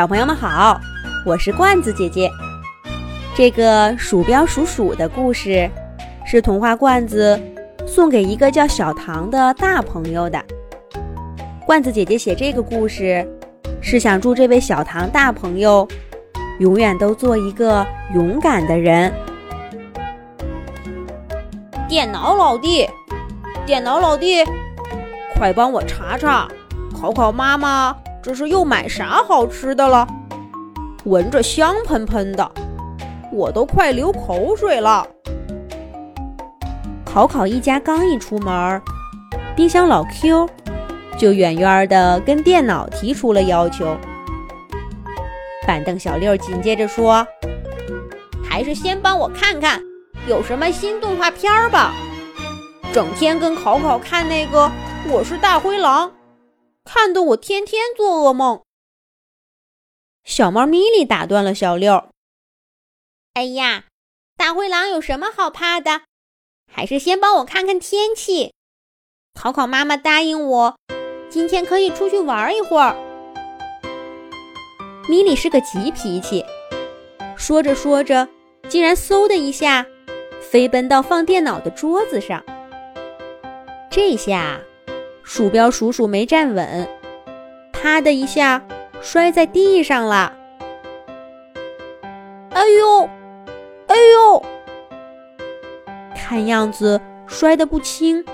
[0.00, 0.80] 小朋友们好，
[1.26, 2.30] 我是罐子姐姐。
[3.36, 5.70] 这个鼠标鼠鼠的故事，
[6.24, 7.38] 是童话罐子
[7.86, 10.42] 送给一个叫小唐的大朋友的。
[11.66, 13.28] 罐子姐姐写这个故事，
[13.82, 15.86] 是想祝这位小唐大朋友
[16.60, 19.12] 永远都做一个勇敢的人。
[21.86, 22.88] 电脑老弟，
[23.66, 24.42] 电脑老弟，
[25.36, 26.48] 快帮我查查，
[26.98, 27.94] 考考妈妈。
[28.22, 30.06] 这是又买啥好吃的了？
[31.04, 32.52] 闻着香喷喷的，
[33.32, 35.06] 我都快流口水了。
[37.04, 38.80] 考考一家刚一出门，
[39.56, 40.48] 冰箱老 Q
[41.16, 43.96] 就远远的跟电脑提出了要求。
[45.66, 47.26] 板凳小六紧接着说
[48.44, 49.80] ：“还是先帮我看看
[50.26, 51.94] 有什么新动画片吧，
[52.92, 54.66] 整天跟考考看那个
[55.08, 56.08] 《我是大灰狼》。”
[56.84, 58.62] 看得我天天做噩梦。
[60.24, 62.10] 小猫咪咪打断了小六
[63.34, 63.84] ：“哎呀，
[64.36, 66.02] 大灰狼有什么好怕的？
[66.72, 68.52] 还是先帮我看看天气。
[69.34, 70.76] 考考妈妈答应我，
[71.28, 72.96] 今天可以出去玩一会儿。”
[75.08, 76.44] 咪咪是个急脾气，
[77.36, 78.28] 说着说着，
[78.68, 79.84] 竟然嗖的一下
[80.40, 82.44] 飞奔到放电脑的桌子上。
[83.90, 84.60] 这下。
[85.22, 86.88] 鼠标鼠鼠没站稳，
[87.72, 88.62] 啪的一下
[89.00, 90.32] 摔在地上了。
[92.50, 93.08] 哎呦，
[93.86, 94.42] 哎呦！
[96.16, 98.24] 看样子摔得不轻，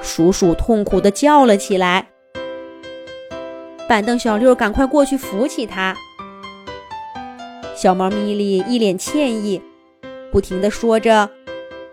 [0.00, 2.08] 鼠鼠痛苦地叫了起来。
[3.88, 5.96] 板凳小六赶快过去扶起他。
[7.74, 9.62] 小猫咪咪一脸歉意，
[10.30, 11.30] 不停地说着：“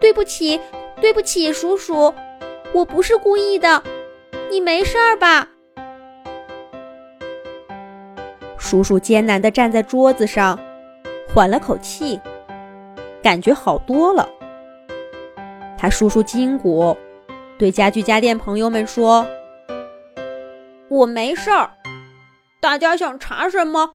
[0.00, 0.60] 对不起，
[1.00, 2.12] 对不起，鼠鼠，
[2.74, 3.82] 我不是故意的。”
[4.50, 5.46] 你没事儿吧？
[8.56, 10.58] 叔叔艰难地站在桌子上，
[11.28, 12.18] 缓了口气，
[13.22, 14.26] 感觉好多了。
[15.76, 16.96] 他舒舒筋骨，
[17.58, 19.26] 对家具家电朋友们说
[20.88, 21.70] ：“我没事儿，
[22.60, 23.92] 大家想查什么，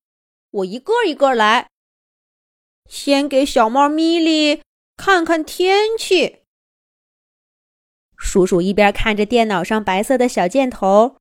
[0.52, 1.68] 我一个一个来。
[2.88, 4.62] 先给小猫咪咪
[4.98, 6.42] 看看天气。”
[8.24, 11.18] 叔叔一边看着电脑上白色的小箭头，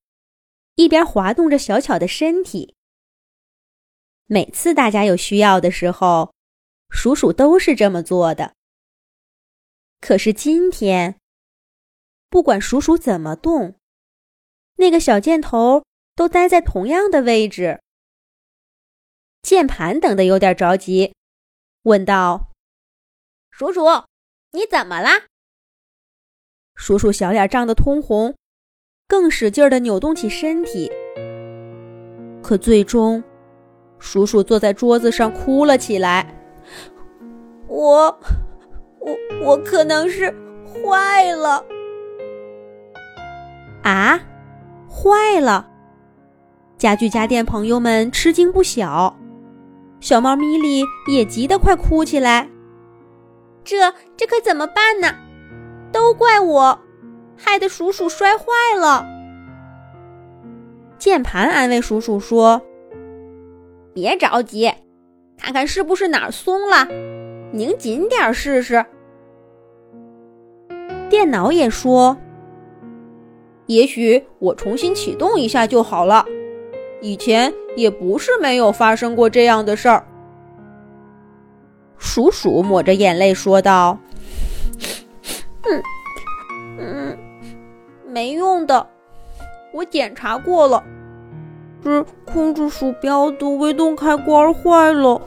[0.76, 2.76] 一边滑动着小巧的身体。
[4.26, 6.32] 每次大家有需要的时候，
[6.88, 8.54] 叔叔都是这么做的。
[10.00, 11.18] 可是今天，
[12.30, 13.78] 不管叔叔怎么动，
[14.76, 17.82] 那个小箭头都待在同样的位置。
[19.42, 21.14] 键盘等得有点着急，
[21.82, 22.52] 问道
[23.50, 23.82] ：“叔叔，
[24.52, 25.26] 你怎么啦？”
[26.82, 28.34] 叔叔小脸涨得通红，
[29.06, 30.90] 更使劲地扭动起身体。
[32.42, 33.22] 可最终，
[34.00, 36.26] 叔叔坐在桌子上哭了起来。
[37.68, 38.06] 我，
[38.98, 40.28] 我，我可能是
[40.66, 41.64] 坏了。
[43.84, 44.18] 啊，
[44.90, 45.70] 坏了！
[46.76, 49.16] 家具家电朋友们吃惊不小，
[50.00, 52.50] 小猫咪咪也急得快哭起来。
[53.62, 55.14] 这，这可怎么办呢？
[55.92, 56.78] 都怪我，
[57.36, 58.44] 害得鼠鼠摔坏
[58.78, 59.06] 了。
[60.98, 62.62] 键盘安慰鼠鼠说
[63.92, 64.72] ：“别着急，
[65.36, 66.86] 看看是不是哪儿松了，
[67.52, 68.84] 拧紧点试试。”
[71.10, 72.16] 电脑也说
[73.66, 76.24] ：“也许我重新启动一下就好了。
[77.00, 80.06] 以前也不是没有发生过这样的事儿。”
[81.98, 83.98] 鼠鼠抹着眼泪说道。
[85.72, 87.18] 嗯嗯，
[88.06, 88.86] 没用的，
[89.72, 90.82] 我检查过了，
[91.82, 95.20] 是控制鼠标的微动开关坏了，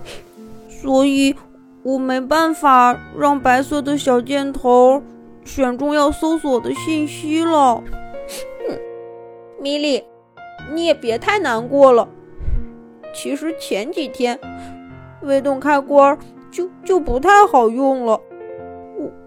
[0.69, 1.35] 所以
[1.83, 5.01] 我没办法让白色的小箭头
[5.43, 7.83] 选中要搜索的信息了。
[9.59, 10.03] 米莉，
[10.73, 12.07] 你也别太难过了。
[13.13, 14.39] 其实前几天
[15.21, 16.17] 微动开关
[16.51, 18.19] 就就不太好用了。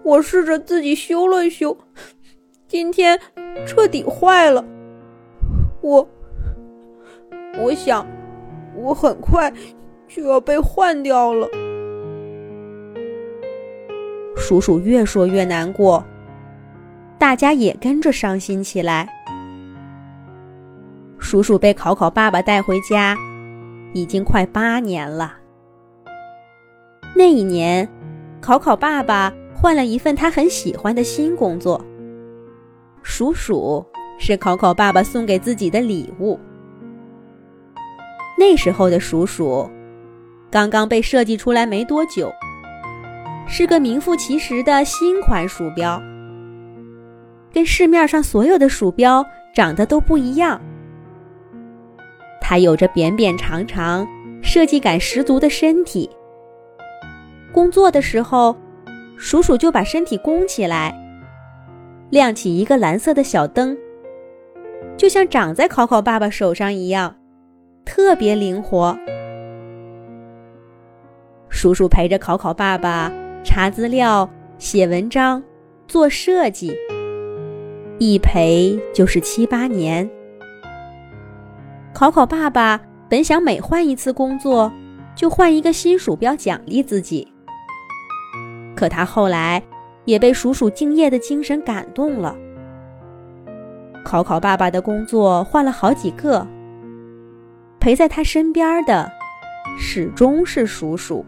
[0.09, 1.77] 我试着自己修了修，
[2.67, 3.19] 今天
[3.67, 4.65] 彻底坏了。
[5.81, 6.09] 我
[7.59, 8.07] 我想，
[8.75, 9.53] 我很快
[10.07, 11.47] 就要被换掉了。
[14.35, 16.03] 叔叔越说越难过，
[17.19, 19.07] 大家也跟着伤心起来。
[21.19, 23.15] 叔叔被考考爸爸带回家，
[23.93, 25.35] 已经快八年了。
[27.15, 27.87] 那一年，
[28.41, 29.31] 考考爸爸。
[29.61, 31.83] 换了一份他很喜欢的新工作。
[33.03, 33.85] 鼠鼠
[34.17, 36.39] 是考考爸爸送给自己的礼物。
[38.37, 39.69] 那时候的鼠鼠，
[40.49, 42.31] 刚刚被设计出来没多久，
[43.45, 46.01] 是个名副其实的新款鼠标，
[47.51, 50.61] 跟市面上所有的鼠标长得都不一样。
[52.39, 54.07] 它有着扁扁长长、
[54.41, 56.09] 设计感十足的身体。
[57.51, 58.55] 工作的时候，
[59.21, 60.97] 鼠鼠就把身体弓起来，
[62.09, 63.77] 亮起一个蓝色的小灯，
[64.95, 67.13] 就像长在考考爸爸手上一样。
[67.83, 68.97] 特别灵活，
[71.49, 73.11] 叔叔陪着考考爸爸
[73.43, 74.27] 查资料、
[74.57, 75.43] 写文章、
[75.85, 76.73] 做设计，
[77.97, 80.09] 一陪就是七八年。
[81.93, 82.79] 考考爸爸
[83.09, 84.71] 本想每换一次工作
[85.13, 87.27] 就换一个新鼠标奖励自己，
[88.79, 89.61] 可他后来
[90.05, 92.33] 也被鼠鼠敬业的精神感动了。
[94.05, 96.47] 考考爸爸的工作换了好几个。
[97.77, 99.11] 陪在他身边的，
[99.77, 101.25] 始终是鼠鼠。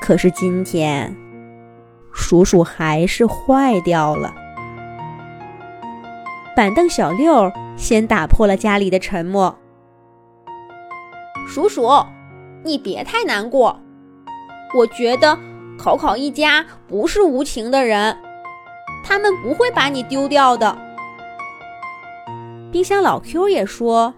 [0.00, 1.12] 可是今天，
[2.12, 4.32] 鼠鼠还是坏掉了。
[6.54, 9.58] 板凳小六先打破了家里的沉默。
[11.48, 11.88] 鼠鼠，
[12.62, 13.80] 你别太难过。
[14.76, 15.36] 我觉得
[15.78, 18.16] 考考一家不是无情的人，
[19.04, 20.76] 他们不会把你丢掉的。
[22.72, 24.14] 冰箱老 Q 也说。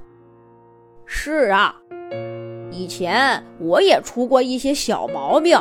[1.05, 1.77] 是啊，
[2.71, 5.59] 以前我也出过一些小毛病，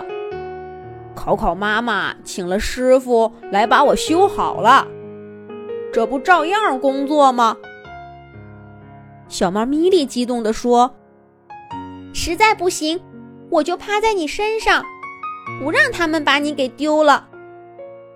[1.16, 4.88] 考考妈妈请了师傅来把我修好了，
[5.94, 7.56] 这不照样工作吗？
[9.28, 10.96] 小猫咪莉激动地说
[12.14, 13.00] ：“实在不行，
[13.50, 14.84] 我就趴在你身上，
[15.60, 17.30] 不让他们把你给丢了。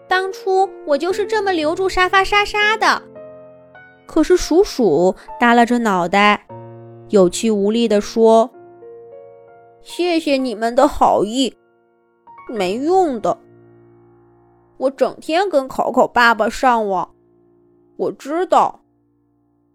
[0.07, 3.01] 当初我就是这么留住沙发沙沙的。”
[4.07, 6.45] 可是鼠鼠耷拉着脑袋。
[7.09, 8.51] 有气无力地说
[9.81, 11.55] ：“谢谢你们的好意，
[12.47, 13.39] 没用的。
[14.77, 17.15] 我整天跟考考爸爸上网，
[17.97, 18.81] 我知道，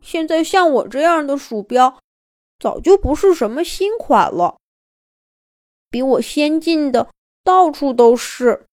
[0.00, 1.98] 现在像我这样的鼠标，
[2.60, 4.56] 早就不是什么新款了。
[5.90, 7.08] 比我先进的
[7.44, 8.66] 到处都是。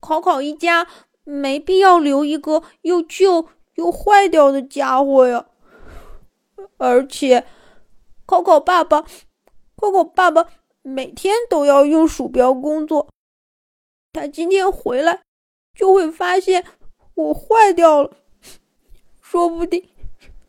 [0.00, 0.88] 考考一家
[1.22, 5.46] 没必要留一个又旧又坏掉的家伙呀。”
[6.78, 7.46] 而且，
[8.26, 9.02] 考考爸爸，
[9.76, 10.48] 考考爸爸
[10.82, 13.08] 每天都要用鼠标工作。
[14.12, 15.22] 他今天回来，
[15.74, 16.64] 就会发现
[17.14, 18.16] 我坏掉了。
[19.20, 19.88] 说不定，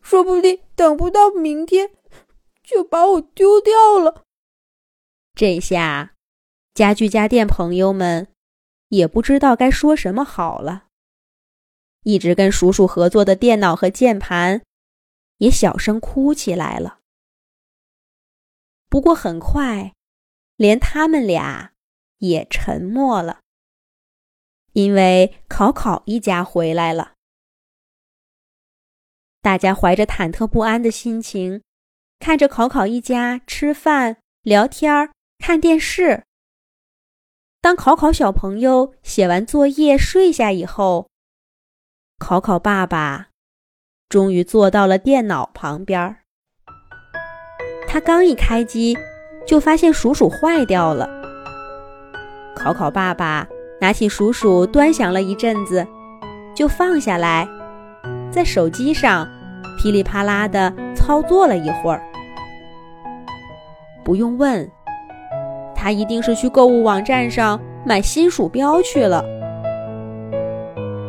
[0.01, 1.91] 说不定等不到明天，
[2.63, 4.23] 就把我丢掉了。
[5.33, 6.14] 这下，
[6.75, 8.27] 家具家电朋友们
[8.89, 10.85] 也不知道该说什么好了。
[12.03, 14.61] 一直跟叔叔合作的电脑和键盘。
[15.39, 16.99] 也小声哭起来了。
[18.87, 19.93] 不过很快，
[20.55, 21.73] 连他们俩
[22.19, 23.41] 也沉默了，
[24.71, 27.15] 因为考考一家回来了。
[29.41, 31.61] 大家怀着忐忑不安的心情，
[32.19, 36.23] 看着考考一家吃饭、聊天、看电视。
[37.65, 41.07] 当考考小朋友写完作业睡下以后，
[42.19, 43.29] 考考爸爸。
[44.07, 46.17] 终于坐到了电脑旁边
[47.87, 48.95] 他刚一开机，
[49.47, 51.09] 就发现鼠鼠坏掉了。
[52.55, 53.47] 考考爸爸
[53.81, 55.87] 拿起鼠鼠端详了一阵子，
[56.55, 57.49] 就放下来，
[58.31, 59.27] 在手机上
[59.79, 62.03] 噼里啪啦的操作了一会儿。
[64.03, 64.71] 不用问，
[65.85, 69.23] 他一定是去购物网站上买新鼠标去了。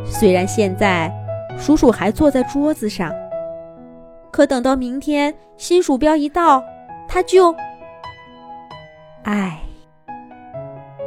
[0.04, 1.10] 虽然现在。
[1.58, 3.10] 鼠鼠还坐在桌子上，
[4.30, 6.62] 可等到明天新鼠标一到，
[7.08, 7.54] 他就……
[9.22, 9.58] 唉，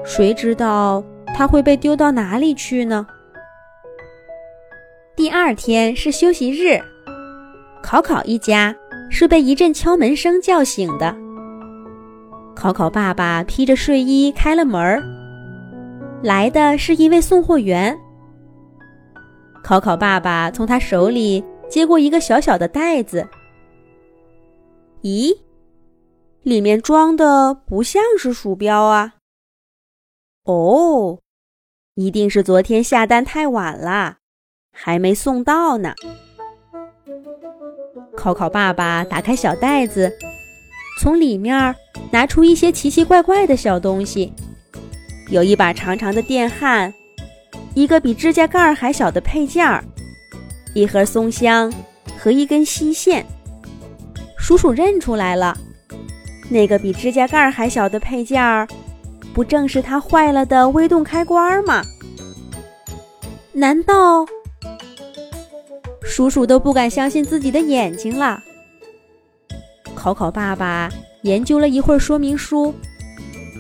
[0.03, 1.03] 谁知道
[1.35, 3.05] 他会被丢到哪里去呢？
[5.15, 6.81] 第二天是休息日，
[7.83, 8.75] 考考一家
[9.11, 11.15] 是被一阵敲门声叫醒的。
[12.59, 15.01] 考考爸爸披着睡衣开了门儿，
[16.21, 17.97] 来的是一位送货员。
[19.63, 23.25] 考考爸爸从他手里接过一个小小的袋子，
[25.03, 25.37] 咦，
[26.43, 29.13] 里面装的不像是鼠标啊！
[30.43, 31.19] 哦，
[31.95, 34.17] 一定是昨天下单太晚了，
[34.73, 35.93] 还没送到呢。
[38.17, 40.11] 考考爸爸打开小袋子，
[40.99, 41.73] 从里面
[42.11, 44.33] 拿出一些奇奇怪怪的小东西，
[45.29, 46.93] 有一把长长的电焊。
[47.73, 49.81] 一个比指甲盖还小的配件儿，
[50.73, 51.73] 一盒松香
[52.17, 53.25] 和一根锡线。
[54.37, 55.57] 叔叔认出来了，
[56.49, 58.67] 那个比指甲盖还小的配件儿，
[59.33, 61.81] 不正是他坏了的微动开关吗？
[63.53, 64.25] 难道
[66.03, 68.43] 叔叔都不敢相信自己的眼睛了？
[69.99, 70.89] 考考爸爸
[71.23, 72.73] 研究了一会儿说明书，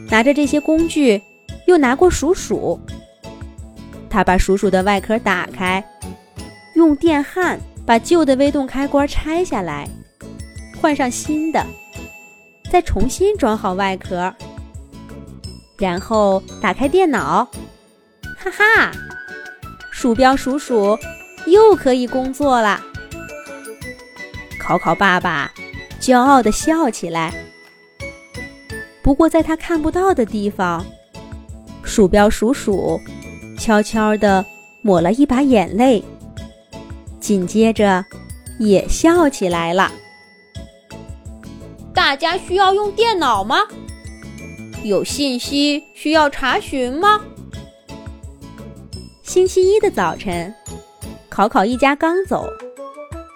[0.09, 1.21] 拿着这些工具，
[1.67, 2.79] 又拿过鼠鼠。
[4.09, 5.83] 他把鼠鼠的外壳打开，
[6.75, 9.85] 用电焊把旧的微动开关拆下来，
[10.81, 11.61] 换上新的，
[12.71, 14.33] 再重新装好外壳，
[15.77, 17.43] 然后打开电脑，
[18.37, 18.91] 哈哈，
[19.91, 20.97] 鼠标鼠鼠
[21.45, 22.81] 又可以工作了。
[24.57, 25.51] 考考爸爸
[25.99, 27.33] 骄傲地笑起来。
[29.03, 30.85] 不过，在他看不到的地方，
[31.83, 32.99] 鼠标鼠鼠。
[33.57, 34.45] 悄悄地
[34.81, 36.01] 抹了一把眼泪，
[37.19, 38.05] 紧接着
[38.57, 39.91] 也笑起来了。
[41.93, 43.57] 大家需要用电脑吗？
[44.81, 47.19] 有信息需要查询吗？
[49.23, 50.55] 星期一的早晨，
[51.27, 52.47] 考考一家刚走，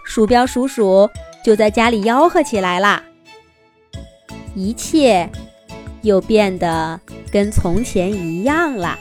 [0.05, 1.09] 鼠标鼠鼠
[1.43, 3.03] 就在家里吆喝起来啦。
[4.55, 5.29] 一切
[6.01, 6.99] 又变得
[7.31, 8.97] 跟从前一样了。